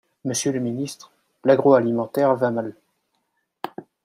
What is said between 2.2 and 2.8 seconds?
va mal.